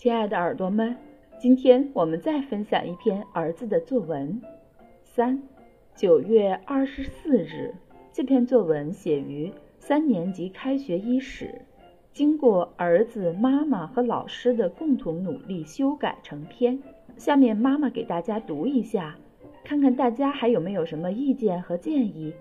[0.00, 0.96] 亲爱的耳朵们，
[1.38, 4.40] 今天我们再分享一篇儿子的作文。
[5.02, 5.42] 三，
[5.94, 7.74] 九月二十四日，
[8.10, 11.62] 这篇作文写于三年级开学伊始，
[12.12, 16.78] 经过儿子、妈妈和老师的共同努力修改成篇。
[17.16, 19.16] 下面妈妈给大家读一下，
[19.64, 22.34] 看看大家还有没有什么意见和建议，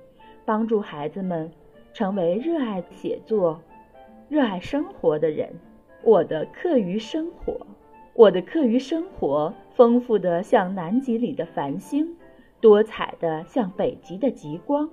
[0.46, 1.52] 帮助孩子们
[1.94, 3.62] 成为热爱写作。
[4.30, 5.50] 热爱生活的人，
[6.02, 7.68] 我的课余生活，
[8.14, 12.16] 我的课余生活丰富的像南极里的繁星，
[12.62, 14.90] 多彩的像北极的极光。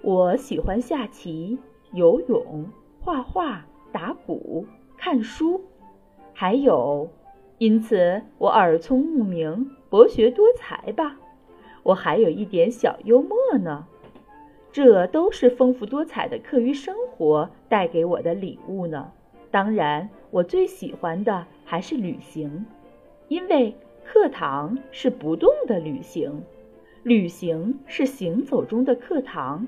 [0.00, 1.58] 我喜欢下棋、
[1.92, 2.66] 游泳、
[3.00, 4.64] 画画、打鼓、
[4.96, 5.60] 看书，
[6.32, 7.08] 还有，
[7.58, 11.18] 因此我耳聪目明、博学多才吧。
[11.82, 13.86] 我还有一点小幽默呢。
[14.70, 19.10] 这都是丰富多彩的课余生活带给我的礼物呢。
[19.50, 22.64] 当然，我最喜欢的还是旅行，
[23.28, 26.42] 因为课堂是不动的旅行，
[27.02, 29.66] 旅行是行走中的课堂。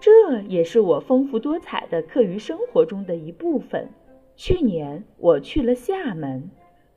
[0.00, 3.88] 这也是我丰富多彩的课余生活中的一部分。
[4.36, 6.50] 去年我去了厦门，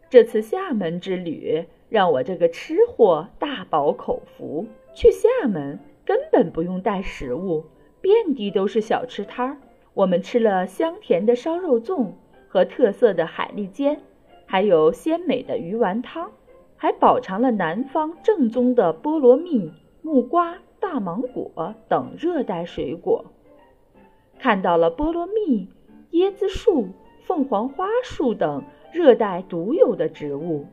[0.10, 4.66] 这次厦门之旅让我这个吃货大饱口福。
[4.94, 5.80] 去厦门。
[6.08, 7.66] 根本不用带食物，
[8.00, 9.58] 遍地都是小吃摊儿。
[9.98, 12.12] 我们吃了香甜的烧肉粽
[12.48, 14.00] 和特色的海蛎煎，
[14.46, 16.30] 还有鲜美的鱼丸汤，
[16.76, 19.72] 还饱尝了南方正宗的菠萝蜜、
[20.04, 23.26] 木瓜、大芒果等热带水果，
[24.38, 25.68] 看到了菠萝蜜、
[26.12, 26.90] 椰子树、
[27.24, 30.68] 凤凰花树等热带独有的植物，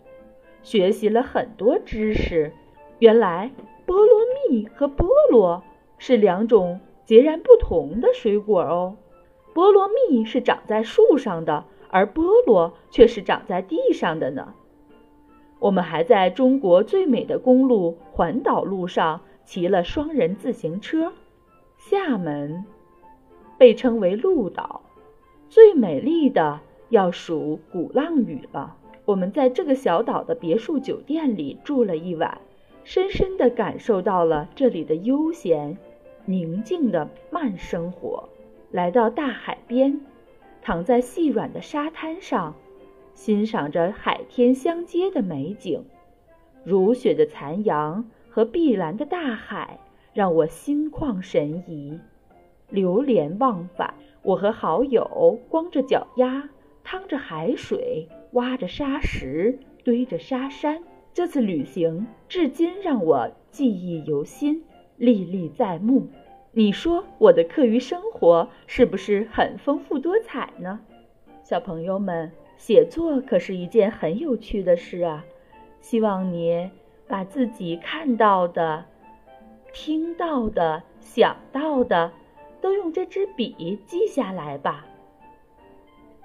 [0.62, 2.52] 学习了很多知识。
[2.98, 3.50] 原来。
[3.86, 5.62] 菠萝蜜和菠萝
[5.98, 8.96] 是两种截然不同的水果哦。
[9.54, 14.52] 菠萝蜜是长在树上的，而菠萝却是长在地上的呢。
[15.60, 21.12] 我们还在中国最美的公路环岛路上骑了双人自行车。
[21.78, 22.64] 厦门
[23.56, 24.82] 被称为鹭岛，
[25.48, 28.76] 最美丽的要数鼓浪屿了。
[29.04, 32.40] 我们在这个小岛的别墅酒店里住了一晚。
[32.82, 35.78] 深深地感受到了这里的悠闲、
[36.26, 38.28] 宁静的慢生活。
[38.74, 40.00] 来到大海边，
[40.60, 42.56] 躺在细软的沙滩上，
[43.14, 45.84] 欣赏着海天相接的美景。
[46.64, 49.78] 如雪的残阳和碧蓝的大海
[50.12, 52.00] 让我心旷神怡，
[52.68, 53.94] 流连忘返。
[54.22, 56.48] 我和好友光着脚丫，
[56.82, 60.82] 趟着海水，挖着沙石，堆着沙山。
[61.12, 64.64] 这次旅行至今让我记忆犹新，
[64.96, 66.08] 历历在目。
[66.56, 70.78] 你说我的课余生活是不是很丰富多彩呢？
[71.42, 75.24] 小朋友们，写作可是一件很有趣的事啊！
[75.80, 76.70] 希望你
[77.08, 78.84] 把自己看到的、
[79.72, 82.12] 听到的、想到的，
[82.60, 84.86] 都用这支笔记下来吧。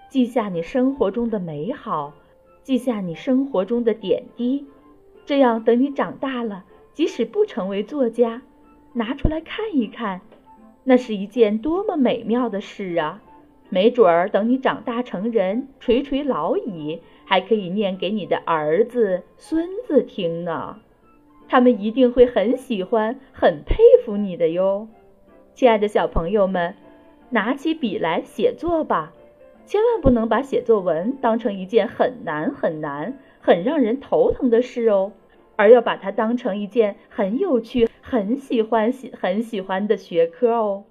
[0.09, 2.13] 记下你生活中的美好，
[2.61, 4.67] 记下你生活中的点滴。
[5.25, 8.43] 这样，等你长大了，即使不成为作家，
[8.93, 10.21] 拿出来看一看，
[10.83, 13.21] 那是一件多么美妙的事啊！
[13.69, 20.77] 没准儿等你长大成人，垂垂老矣，还可以念给你的儿子、孙子听呢。
[21.47, 24.87] 他们一定会很喜欢、很佩服你的哟。
[25.53, 26.75] 亲爱的小朋友们，
[27.29, 29.13] 拿起笔来写作吧，
[29.65, 33.19] 千万不能把写作文当成一件很难、很难。
[33.41, 35.13] 很让人头疼的事哦，
[35.59, 40.85] 而要把它当成一件很有趣、很喜欢、喜很喜欢的学科哦。